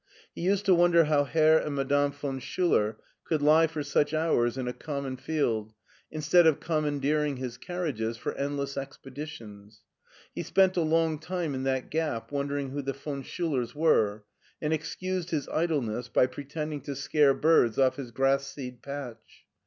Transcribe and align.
He 0.33 0.41
used 0.41 0.65
to 0.65 0.73
wonder 0.73 1.03
how 1.03 1.25
Herr 1.25 1.59
and 1.59 1.75
Madame 1.75 2.11
von 2.11 2.39
Schuler 2.39 2.97
could 3.23 3.43
lie 3.43 3.67
for 3.67 3.83
such 3.83 4.15
hours 4.15 4.57
in 4.57 4.67
a 4.67 4.73
common 4.73 5.15
field 5.15 5.73
instead 6.09 6.47
of 6.47 6.59
commandeering 6.59 7.37
his 7.37 7.57
carriages 7.59 8.17
for 8.17 8.33
end 8.33 8.57
less 8.57 8.77
expeditions. 8.77 9.81
He 10.33 10.41
spent 10.41 10.75
a 10.75 10.81
long 10.81 11.19
time 11.19 11.53
in 11.53 11.61
that 11.65 11.91
gap 11.91 12.31
wondering 12.31 12.71
who 12.71 12.81
the 12.81 12.93
von 12.93 13.21
Schiilers 13.21 13.75
were, 13.75 14.23
and 14.59 14.73
excused 14.73 15.29
his 15.29 15.47
idleness 15.49 16.07
by 16.09 16.25
pretending 16.25 16.81
to 16.81 16.95
scare 16.95 17.35
birds 17.35 17.77
off 17.77 17.97
his 17.97 18.09
grass 18.09 18.47
seed 18.47 18.81
patch. 18.81 19.45